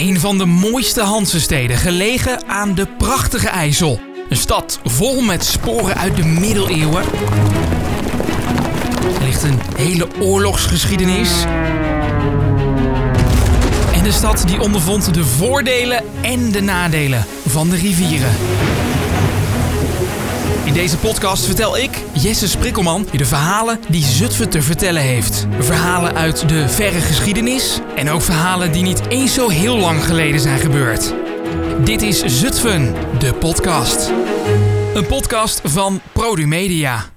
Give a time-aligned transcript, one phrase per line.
[0.00, 4.00] Een van de mooiste Hansensteden, gelegen aan de prachtige IJssel.
[4.28, 7.02] Een stad vol met sporen uit de middeleeuwen.
[9.18, 11.30] Er ligt een hele oorlogsgeschiedenis.
[13.94, 18.32] En de stad die ondervond de voordelen en de nadelen van de rivieren.
[20.74, 25.46] In deze podcast vertel ik, Jesse Sprikkelman, je de verhalen die Zutphen te vertellen heeft.
[25.58, 30.40] Verhalen uit de verre geschiedenis en ook verhalen die niet eens zo heel lang geleden
[30.40, 31.14] zijn gebeurd.
[31.84, 34.12] Dit is Zutphen, de podcast.
[34.94, 37.13] Een podcast van Produmedia.